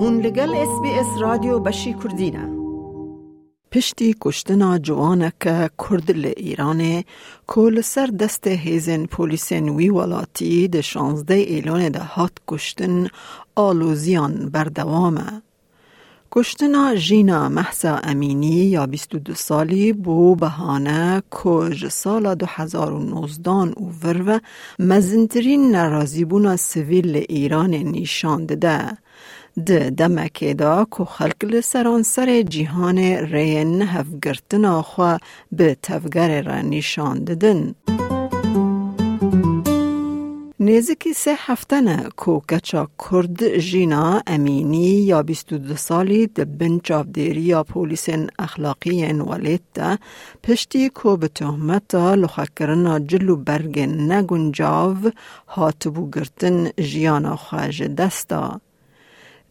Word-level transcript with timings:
هون 0.00 0.20
لگل 0.20 0.54
اس 0.54 0.80
بی 0.82 0.90
اس 0.90 1.06
رادیو 1.20 1.58
بشی 1.58 1.94
کردینه 1.94 2.48
پشتی 3.72 4.14
کشتنا 4.20 4.78
جوانک 4.78 5.38
کرد 5.78 6.10
ل 6.10 6.26
ایران 6.36 7.04
کل 7.46 7.80
سر 7.80 8.06
دست 8.06 8.46
هیزن 8.46 9.06
پولیسن 9.06 9.68
وی 9.68 9.88
ولاتی 9.88 10.68
ده 10.68 10.80
شانزده 10.80 11.34
ایلون 11.34 11.88
ده 11.88 12.00
هات 12.00 12.32
کشتن 12.48 13.06
آلوزیان 13.56 14.48
بردوامه. 14.48 15.42
کشتنا 16.32 16.94
جینا 16.94 17.48
محسا 17.48 17.96
امینی 18.04 18.48
یا 18.48 18.86
22 18.86 19.34
سالی 19.34 19.92
بو 19.92 20.34
بهانه 20.34 21.22
کج 21.30 21.88
سال 21.88 22.34
2019 22.34 23.50
او 23.50 23.92
ورو 24.02 24.38
مزنترین 24.78 25.70
نرازی 25.70 26.24
بونا 26.24 26.56
سویل 26.56 27.16
ایران 27.28 27.70
نشان 27.70 28.46
ده. 28.46 28.98
ده 29.66 29.90
دمکه 29.90 30.54
دا 30.54 30.86
که 30.96 31.04
خلق 31.04 31.44
لسران 31.44 32.02
سر 32.02 32.42
جیهان 32.42 32.98
رین 33.32 33.82
هفگرتنا 33.82 34.82
خوا 34.82 35.18
به 35.52 35.76
تفگر 35.82 36.42
را 36.42 36.62
نشان 36.62 37.24
ددن. 37.24 37.74
نزدیکی 40.68 41.12
سه 41.12 41.34
هفته 41.38 41.80
نه 41.80 42.08
کو 42.16 42.40
کچا 42.50 42.88
کرد 43.02 43.58
جینا 43.58 44.22
امینی 44.26 44.90
یا 45.10 45.22
22 45.22 45.76
سالی 45.76 46.26
ده 46.26 46.44
بن 46.44 46.78
چاودیری 46.78 47.40
یا 47.40 47.62
پولیسین 47.62 48.30
اخلاقی 48.38 49.04
ولیت 49.04 49.98
پشتی 50.42 50.88
کو 50.88 51.16
به 51.16 51.28
تهمت 51.28 51.94
لخکرنا 51.94 52.98
جلو 52.98 53.36
برگ 53.36 53.78
نگنجاو 53.80 54.96
هاتبو 55.48 56.10
گرتن 56.10 56.70
جیانا 56.80 57.36
خواج 57.36 57.82
دستا. 57.82 58.60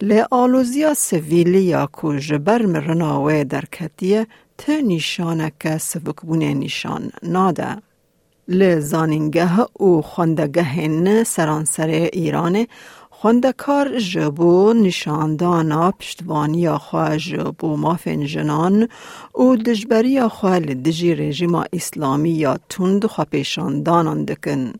لی 0.00 0.20
آلوزیا 0.30 0.94
سویلی 0.94 1.62
یا 1.62 1.86
کو 1.86 2.16
جبر 2.16 2.66
مرناوه 2.66 3.44
در 3.44 3.64
کتیه 3.64 4.26
ته 4.58 4.82
نشانه 4.82 5.52
که 5.60 5.78
سبکبونه 5.78 6.54
نشان 6.54 7.10
ناده. 7.22 7.87
لی 8.50 8.80
زانینگه 8.80 9.66
او 9.72 10.02
خوندگه 10.02 11.24
سرانسر 11.24 11.86
ایران 11.86 12.66
خوندکار 13.10 13.98
جبو 13.98 14.72
نشاندانا 14.72 15.90
پشتوانی 15.90 16.70
خواه 16.70 17.16
جبو 17.16 17.76
مافن 17.76 18.26
جنان 18.26 18.88
او 19.32 19.56
دجبری 19.56 20.28
خواه 20.28 20.58
لدجی 20.58 21.14
رژیم 21.14 21.54
اسلامی 21.72 22.30
یا 22.30 22.58
تند 22.68 23.06
خواه 23.06 23.26
پیشاندانان 23.26 24.24
دکن. 24.24 24.72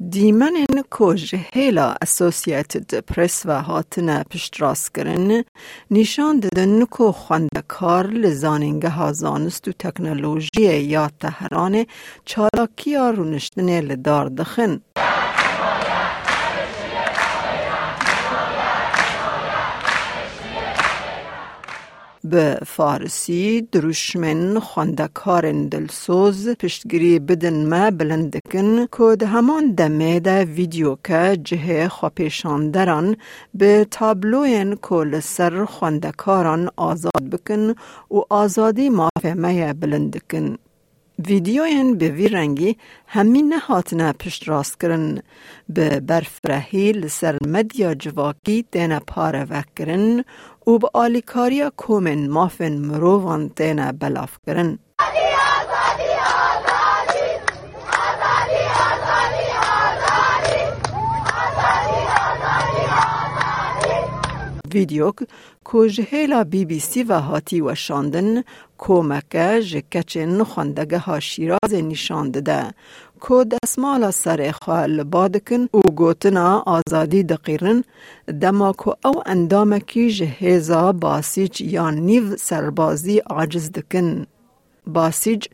دیمن 0.00 0.66
کج 0.90 1.34
هیلا 1.52 1.94
اسوسییتد 2.02 3.00
پرس 3.00 3.46
و 3.46 3.62
هاتن 3.62 4.22
پشت 4.22 4.60
راست 4.60 4.94
کرن 4.94 5.44
نشان 5.90 6.40
دادن 6.40 6.84
که 6.84 7.12
خواندکار 7.12 8.06
لزانینگه 8.06 8.88
ها 8.88 9.12
زانست 9.12 9.68
و 9.68 9.72
تکنولوژی 9.72 10.80
یا 10.80 11.10
تهران 11.20 11.86
چالاکی 12.24 12.94
ها 12.94 13.10
رونشتن 13.10 13.80
لدار 13.80 14.28
دخن. 14.28 14.80
به 22.30 22.58
فارسی 22.66 23.68
دروشمن 23.72 24.58
خواندکارن 24.58 25.66
دلسوز 25.68 26.48
پشتگیری 26.48 27.18
بدن 27.18 27.66
ما 27.66 27.90
بلندکن 27.90 28.86
که 28.86 29.16
ده 29.18 29.26
همان 29.26 29.74
دمه 29.74 30.20
ده 30.20 30.44
ویدیو 30.44 30.96
که 31.04 31.38
جه 31.44 31.88
خواپیشاندران 31.88 33.16
به 33.54 33.86
تابلوین 33.90 34.74
که 34.88 34.94
لسر 34.94 35.64
خواندکاران 35.64 36.70
آزاد 36.76 37.30
بکن 37.32 37.74
و 38.10 38.20
آزادی 38.30 38.88
مافهمه 38.88 39.72
بلندکن. 39.72 40.56
ویدیوین 41.18 41.98
به 41.98 42.08
وی 42.08 42.28
رنگی 42.28 42.76
همین 43.06 43.48
نهاتنه 43.48 44.12
پشت 44.12 44.48
راست 44.48 44.80
کرن 44.80 45.22
به 45.68 46.00
برفرهی 46.00 46.92
لسر 46.92 47.38
مدیا 47.46 47.94
جواکی 47.94 48.64
دین 48.70 48.98
پاره 48.98 49.44
وکرن 49.50 50.24
و 50.66 50.78
به 50.78 50.88
آلیکاریا 50.92 51.70
کومن 51.76 52.28
مافن 52.28 52.72
مرووان 52.72 53.46
دین 53.56 53.92
بلاف 53.92 54.38
کرن. 54.46 54.78
ویدیو 64.74 65.12
که 65.72 65.88
جهیلا 65.88 66.44
بی 66.44 66.64
بی 66.64 66.80
سی 66.80 67.02
و 67.02 67.20
هاتی 67.20 67.60
و 67.60 67.74
شاندن 67.74 68.42
کومکه 68.78 69.62
جکچن 69.62 70.42
خواندگه 70.42 70.98
ها 70.98 71.20
شیراز 71.20 71.74
نشانده 71.74 72.40
ده 72.40 72.70
که 73.28 73.44
دستمالا 73.44 74.10
سر 74.10 74.50
خواه 74.50 75.04
بادکن 75.04 75.64
و 75.74 75.90
گوتنا 75.90 76.62
آزادی 76.66 77.22
دقیرن 77.22 77.84
دما 78.40 78.72
که 78.72 79.08
او 79.08 79.22
اندامکی 79.26 80.10
جهیزا 80.10 80.92
باسیج 80.92 81.60
یا 81.60 81.90
نیو 81.90 82.36
سربازی 82.36 83.18
عاجز 83.18 83.72
دکن. 83.72 84.26
باسیج 84.86 85.46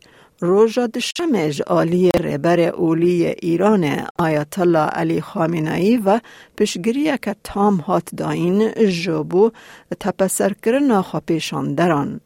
روژا 0.43 0.87
دشمج 0.87 1.61
آلی 1.61 2.11
ربر 2.11 2.59
اولی 2.59 3.25
ایران 3.27 4.07
آیت 4.17 4.59
الله 4.59 4.79
علی 4.79 5.21
خامنه‌ای 5.21 5.97
و 5.97 6.19
پیشگیری 6.55 7.17
که 7.17 7.35
تام 7.43 7.75
هات 7.75 8.15
داین 8.17 8.71
جبو 9.03 9.51
تپسر 9.99 10.53
کرنا 10.63 11.01
خواپیشاندران. 11.01 12.19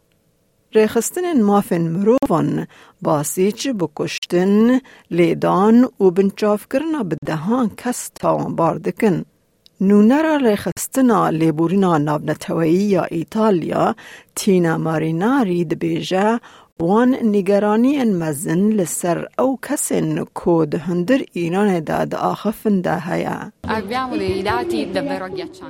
ریخستن 0.76 1.42
مافن 1.42 1.82
مروان 1.82 2.68
باسیچ 3.02 3.68
بکشتن 3.68 4.80
لیدان 5.12 5.90
و 6.00 6.12
بنچاف 6.12 6.68
کرنا 6.74 7.04
بدهان 7.04 7.72
کس 7.78 8.10
تاوان 8.16 8.56
باردکن. 8.56 9.26
نونرا 9.82 10.36
ریخستنا 10.36 11.30
لیبورینا 11.30 11.98
نابنتوایی 11.98 12.74
یا 12.74 13.04
ایتالیا 13.04 13.96
تینا 14.36 14.78
ماریناری 14.78 15.66
دبیجه 15.66 16.40
وان 16.83 17.15
نگرانی 17.23 17.97
ان 17.97 18.19
مزن 18.19 18.71
لسر 18.71 19.29
او 19.39 19.59
کسن 19.63 20.25
کود 20.25 20.75
هندر 20.75 21.23
ایران 21.33 21.81
داد 21.85 22.15
آخفن 22.15 22.81
ده 22.81 22.99
هیا. 22.99 23.53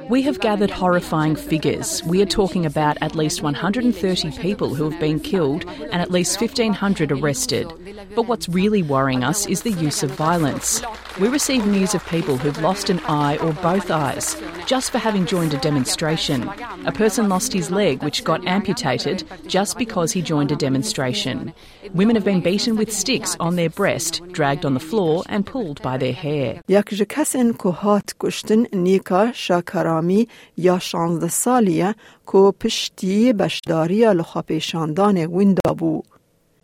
We 0.08 0.22
have 0.22 0.40
gathered 0.40 0.70
horrifying 0.70 1.36
figures. 1.36 2.02
We 2.12 2.22
are 2.22 2.32
talking 2.40 2.64
about 2.64 2.96
at 3.06 3.14
least 3.14 3.42
130 3.42 4.30
people 4.46 4.74
who 4.74 4.88
have 4.88 4.98
been 4.98 5.20
killed 5.20 5.62
and 5.92 6.00
at 6.00 6.10
least 6.10 6.40
1,500 6.40 7.12
arrested. 7.12 7.66
But 8.16 8.26
what's 8.28 8.48
really 8.48 8.82
worrying 8.82 9.22
us 9.22 9.46
is 9.46 9.60
the 9.62 9.76
use 9.88 10.02
of 10.02 10.10
violence. 10.12 10.82
We 11.20 11.28
receive 11.28 11.66
news 11.66 11.94
of 11.94 12.02
people 12.06 12.38
who've 12.38 12.62
lost 12.68 12.88
an 12.88 13.00
eye 13.00 13.36
or 13.44 13.52
both 13.70 13.90
eyes 13.90 14.26
just 14.66 14.90
for 14.90 14.98
having 14.98 15.26
joined 15.26 15.52
a 15.54 15.58
demonstration. 15.58 16.48
A 16.86 16.92
person 16.92 17.28
lost 17.28 17.52
his 17.52 17.70
leg, 17.70 18.02
which 18.02 18.24
got 18.24 18.46
amputated 18.46 19.18
just 19.46 19.76
because 19.76 20.10
he 20.12 20.22
joined 20.22 20.52
a 20.52 20.56
demonstration. 20.56 20.95
Women 20.97 22.15
have 22.15 22.25
been 22.25 22.41
beaten 22.41 22.75
with 22.75 22.91
sticks 22.91 23.35
on 23.39 23.55
their 23.55 23.69
breast, 23.69 24.21
dragged 24.31 24.65
on 24.65 24.73
the 24.73 24.85
floor, 24.89 25.23
and 25.29 25.45
pulled 25.45 25.81
by 25.81 25.97
their 25.97 26.13
hair. 26.13 26.61
یک 26.69 26.85
کسین 27.09 27.53
که 27.53 27.69
هات 27.69 28.15
کشتن 28.19 28.65
نیکا 28.73 29.31
شاکرامی 29.33 30.27
یا 30.57 30.79
شانزده 30.79 31.27
سالیه 31.27 31.95
که 32.31 32.53
پشتی 32.59 33.33
بشداری 33.33 34.05
لخواپیشاندان 34.13 35.17
ویندا 35.17 35.73
بو. 35.77 36.01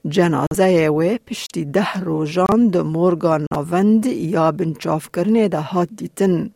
جنازه 0.10 0.90
و 0.90 1.18
پشتی 1.28 1.66
ده 1.66 1.94
روژان 2.00 2.68
ده 2.72 2.82
مورگا 2.82 3.40
ناوند 3.52 4.06
یا 4.06 4.52
بنچاف 4.52 5.10
کرنه 5.16 5.48
ده 5.48 5.62
هات 5.62 5.90
دیتن. 5.96 6.52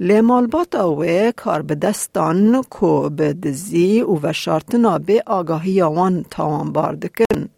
لیمالبات 0.00 0.74
اوه 0.74 1.32
کار 1.32 1.62
به 1.62 1.74
دستان 1.74 2.62
کو 2.70 3.08
به 3.08 3.32
دزی 3.32 4.00
و 4.00 4.14
وشارتنا 4.22 4.98
به 4.98 5.22
آگاهی 5.26 5.82
آوان 5.82 6.24
تاوان 6.30 6.72
باردکن. 6.72 7.48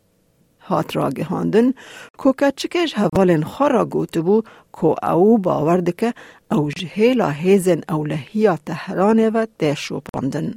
هات 0.61 0.97
را 0.97 1.11
گهاندن 1.11 1.73
کو 2.19 2.33
کچکش 2.33 2.95
حوالن 2.95 3.43
خورا 3.43 3.85
گوته 3.85 4.21
بو 4.21 4.43
کو 4.73 4.95
او 5.03 5.39
باوردکه 5.39 6.15
او 6.53 6.71
جهیلا 6.71 7.31
هیزن 7.31 7.81
اولهیا 7.89 8.59
تهرانه 8.67 9.31
و 9.31 9.47
دیشو 9.59 10.01
پاندن. 10.15 10.55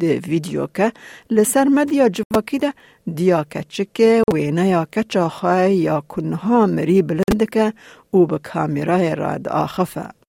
ده 0.00 0.18
ویدیو 0.18 0.66
که 0.66 0.92
لسر 1.30 1.64
مدیا 1.64 2.08
جواکی 2.08 2.58
ده 2.58 2.72
دیا 3.14 3.44
کچکه 3.44 4.22
وینه 4.34 4.68
یا 4.68 4.84
کچا 4.84 5.28
خواه 5.28 5.70
یا 5.70 6.00
کنها 6.08 6.66
مری 6.66 7.02
بلندکه 7.02 7.72
او 8.10 8.26
به 8.26 8.38
کامیرای 8.38 9.14
راد 9.14 9.48
آخفه. 9.48 10.19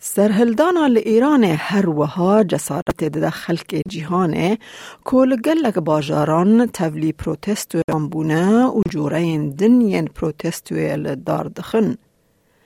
سرهلدانا 0.00 0.88
لإيران 0.88 1.44
هر 1.44 1.90
وها 1.90 2.42
جسارت 2.42 3.04
ده 3.04 3.30
خلق 3.30 3.74
جیهانه 3.88 4.58
کل 5.04 5.36
گلک 5.36 5.78
باجاران 5.78 6.66
تولی 6.66 7.12
پروتستو 7.12 7.82
بونه 8.10 8.66
و 8.66 8.80
جورین 8.90 9.50
دنین 9.50 10.06
پروتستو 10.06 10.96
دار 11.14 11.48
دخن. 11.48 11.96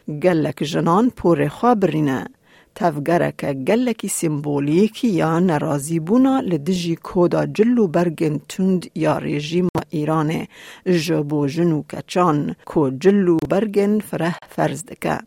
گلک 0.09 0.63
جنان 0.63 1.11
پور 1.11 1.49
خواه 1.49 1.75
برینه. 1.75 2.27
تفگرک 2.75 3.45
گلکی 3.45 4.09
سیمبولیکی 4.09 5.09
یا 5.09 5.39
نرازی 5.39 6.01
بونا 6.01 6.41
لدجی 6.41 6.97
کودا 6.97 7.47
جلو 7.47 7.87
برگن 7.87 8.39
تند 8.49 8.91
یا 8.95 9.19
ایران 9.93 10.33
جبو 10.87 11.47
جنو 11.47 11.83
کچان 11.83 12.55
کو 12.65 12.89
جلو 12.91 13.37
برگن 13.51 13.99
فره 14.11 14.35
فرز 14.57 14.85
دکه. 14.85 15.19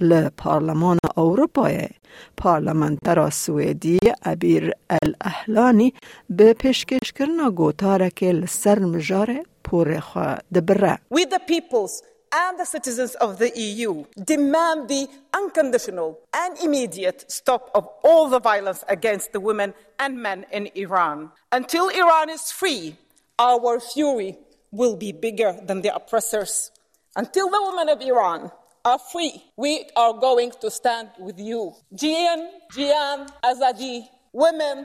لپارلمان 0.00 0.98
اروپای 1.16 1.88
پارلمانتر 2.36 3.30
سوئدی 3.30 3.98
ابیر 4.22 4.72
الاهلانی 4.90 5.94
به 6.30 6.52
پیشکش 6.52 7.12
کرنا 7.12 7.50
گوتاره 7.50 8.10
که 8.10 8.32
لسر 8.32 8.78
مجاره 8.78 9.42
پور 9.64 10.00
خواه 10.00 10.38
دبره. 10.54 10.98
We 11.14 11.24
the 11.24 11.40
peoples 11.52 12.02
and 12.32 12.58
the 12.58 12.64
citizens 12.64 13.14
of 13.14 13.38
the 13.38 13.50
EU 13.68 14.04
demand 14.32 14.88
the 14.88 15.06
unconditional 15.40 16.18
and 16.42 16.52
immediate 16.66 17.20
stop 17.28 17.70
of 17.74 17.84
all 18.02 18.24
the 18.34 18.40
violence 18.40 18.82
against 18.88 19.32
the 19.32 19.40
women 19.48 19.74
and 19.98 20.12
men 20.26 20.46
in 20.50 20.64
Iran. 20.84 21.18
Until 21.58 21.86
Iran 22.02 22.30
is 22.36 22.44
free, 22.60 22.96
our 23.39 23.79
fury 23.79 24.37
will 24.71 24.95
be 24.95 25.11
bigger 25.11 25.51
than 25.67 25.81
the 25.81 25.93
oppressors. 25.99 26.71
Until 27.15 27.49
the 27.49 27.61
women 27.67 27.87
of 27.89 27.99
Iran 28.01 28.51
are 28.85 28.99
free, 29.11 29.33
we 29.57 29.89
are 29.95 30.13
going 30.13 30.51
to 30.61 30.69
stand 30.69 31.09
with 31.19 31.39
you. 31.39 31.73
Jian, 31.93 32.39
Jian, 32.75 33.19
Azadi, 33.49 33.97
women, 34.33 34.77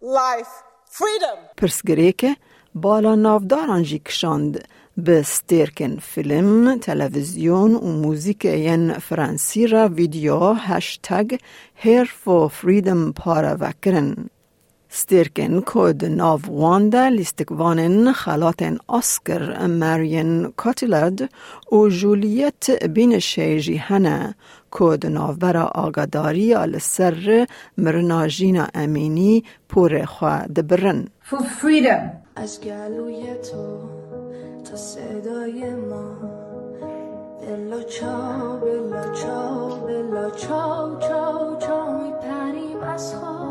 life, 0.00 0.52
freedom. 0.90 1.38
پرسگریکه 1.56 2.36
بالا 2.74 3.14
نافداران 3.14 3.82
جی 3.82 3.98
کشاند 3.98 4.68
به 4.96 5.22
ستیرکن 5.22 5.98
فیلم، 5.98 6.78
تلویزیون 6.78 7.74
و 7.74 7.86
موزیک 7.86 8.44
ین 8.44 8.92
فرانسی 8.92 9.66
را 9.66 9.88
ویدیو 9.88 10.52
هشتگ 10.52 11.38
هیر 11.74 12.04
فور 12.04 12.48
فریدم 12.48 13.12
پارا 13.12 13.56
وکرن. 13.60 14.30
کود 15.65 16.05
ناو 16.05 16.39
واندا 16.47 17.07
لیستکوانن 17.07 18.11
خالاتن 18.11 18.77
اسکر 18.89 19.67
مارین 19.67 20.53
کاتیلد 20.57 21.29
و 21.71 21.89
جولیت 21.89 22.83
بین 22.83 23.19
شیجی 23.19 23.77
هنه 23.77 24.35
کود 24.71 25.05
ناوبرا 25.05 25.65
آگاداری 25.65 26.53
آل 26.53 26.77
سر 26.77 27.47
مرناجینا 27.77 28.67
امینی 28.73 29.43
پور 29.69 30.05
خواه 30.05 30.47
دبرن. 30.47 31.07
For 31.29 31.35
freedom. 31.35 32.25
از 32.35 32.61
گلوی 32.61 33.23
تو 33.51 33.79
تا 34.63 34.75
صدای 34.75 35.75
ما 35.75 36.15
بلا 37.41 37.83
چاو 37.83 38.59
بلا 38.59 39.13
چاو 39.13 39.87
بلا 39.87 40.29
چاو 40.29 40.99
چاو 40.99 41.59
چاو 41.59 42.03
میپریم 42.03 42.83
از 42.83 43.15
خواب 43.15 43.44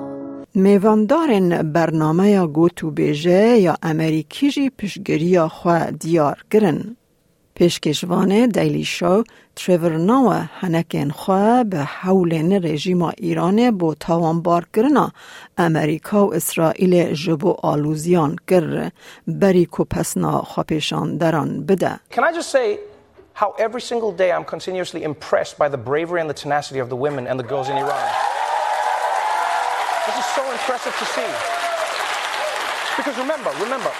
میواندارن 0.56 1.72
برنامه 1.72 2.30
یا 2.30 2.46
گوتو 2.46 2.90
بیجه 2.90 3.58
یا 3.58 3.76
امریکی 3.82 4.50
جی 4.50 4.70
پشگری 4.70 5.40
خواه 5.40 5.90
دیار 5.90 6.44
گرن. 6.50 6.96
پیشکشوان 7.54 8.46
دیلی 8.48 8.84
شو 8.84 9.22
تریور 9.56 9.96
ناو 9.96 10.32
هنکن 10.32 11.10
خواه 11.10 11.64
به 11.64 11.78
حول 11.78 12.60
رژیم 12.64 13.02
ایران 13.02 13.78
با 13.78 13.94
تاوانبار 13.94 14.66
کرنا 14.74 15.12
امریکا 15.58 16.26
و 16.26 16.34
اسرائیل 16.34 17.14
جبو 17.14 17.56
آلوزیان 17.62 18.36
کر 18.48 18.90
بری 19.26 19.66
کو 19.66 19.84
پسنا 19.84 20.42
خواپیشان 20.42 21.16
دران 21.16 21.66
بده. 21.66 22.00
Can 22.10 22.24
I 22.24 22.32
just 22.32 22.50
say 22.50 22.78
how 23.34 23.54
every 23.58 23.80
single 23.80 24.12
day 24.12 24.32
I'm 24.32 24.44
continuously 24.44 25.02
impressed 25.02 25.58
by 25.58 25.68
the 25.68 25.78
bravery 25.78 26.20
and 26.20 26.30
the 26.30 26.40
tenacity 26.42 26.80
of 26.80 26.88
the 26.88 26.96
women 26.96 27.26
and 27.26 27.40
the 27.40 27.48
girls 27.48 27.68
in 27.68 27.76
Iran? 27.76 28.33
This 30.06 30.18
is 30.24 30.28
so 30.38 30.44
impressive 30.56 30.94
to 31.02 31.06
see. 31.14 31.30
Because 32.98 33.16
remember, 33.24 33.50
remember, 33.66 33.92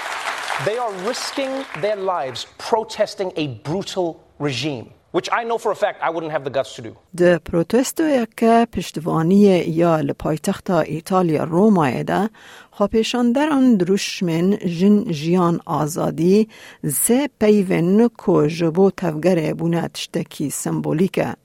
they 0.67 0.77
are 0.85 0.93
risking 1.11 1.53
their 1.85 1.97
lives 1.97 2.41
protesting 2.59 3.33
a 3.43 3.45
brutal 3.67 4.09
regime, 4.39 4.87
which 5.17 5.29
I 5.33 5.43
know 5.49 5.57
for 5.65 5.71
a 5.73 5.79
fact 5.85 5.97
I 6.03 6.11
wouldn't 6.15 6.33
have 6.37 6.45
the 6.45 6.51
guts 6.51 6.75
to 6.77 6.83
do. 6.83 6.97
ده 7.17 7.39
پروتستو 7.39 8.27
که 8.37 8.67
پشتوانی 8.73 9.65
یا 9.67 10.01
لپایتخت 10.01 10.71
ایتالیا 10.71 11.45
روما 11.45 12.03
ده 12.03 12.31
خواپیشان 12.71 13.33
دران 13.33 13.77
دروشمن 13.77 14.57
جن 14.57 15.05
جیان 15.05 15.61
آزادی 15.67 16.49
زه 16.83 17.29
پیون 17.41 18.11
که 18.27 18.49
جبو 18.49 18.91
تفگر 18.91 19.53
بونه 19.55 19.89
تشتکی 19.89 20.51
سمبولیکه. 20.51 21.37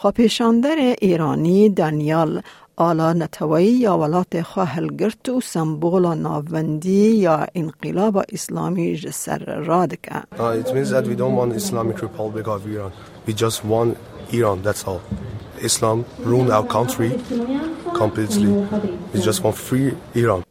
خواپیشاندر 0.00 0.94
ایرانی 1.00 1.68
دانیال 1.68 2.42
آلا 2.76 3.12
نتوایی 3.12 3.72
یا 3.72 3.98
ولات 3.98 4.42
خواهلگرت 4.42 5.28
و 5.28 5.40
سمبول 5.40 6.14
ناوندی 6.14 7.10
یا 7.10 7.46
انقلاب 7.54 8.24
اسلامی 8.32 8.96
جسر 8.96 9.60
رادکه. 9.60 10.22
Uh, 10.38 10.42
it 10.42 10.74
means 10.74 10.90
that 10.90 11.04
we 11.06 11.16
don't 11.16 11.34
want 11.34 11.52
Islamic 11.52 12.02
Republic 12.02 12.46
of 12.46 12.66
Iran. 12.66 12.92
We 13.26 13.32
just 13.34 13.64
want 13.64 13.98
Iran, 14.32 14.62
that's 14.62 14.84
all. 14.86 15.00
Islam 15.60 16.04
ruined 16.18 16.50
our 16.52 16.66
country 16.66 17.10
completely. 17.94 18.50
We 19.14 19.20
just 19.20 19.42
want 19.44 19.56
free 19.56 19.92
Iran. 20.14 20.42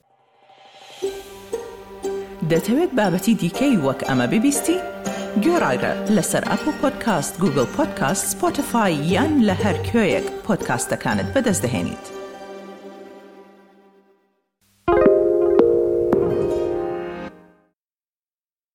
دەتەوێت 2.51 2.91
بابەتی 2.99 3.33
دیکەی 3.41 3.75
وەک 3.85 3.99
ئەمە 4.07 4.25
ببیستی؟ 4.33 4.77
گۆڕایرە 5.45 5.93
لەسەر 6.15 6.43
ئەپ 6.49 6.63
و 6.67 6.71
گوگل 7.41 7.67
پۆدکاست 7.75 8.25
سپۆتفاای 8.31 8.93
یان 9.13 9.33
لە 9.47 9.55
هەر 9.63 9.77
کوێیەک 9.87 10.25
پۆدکاستەکانت 10.45 11.27
بەدەستدەێنیت. 11.33 12.16